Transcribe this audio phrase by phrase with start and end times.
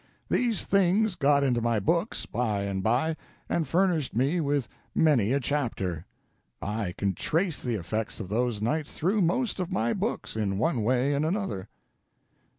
[0.31, 3.15] These things got into my books by and by,
[3.47, 6.07] and furnished me with many a chapter.
[6.59, 10.81] I can trace the effects of those nights through most of my books, in one
[10.81, 11.67] way and another."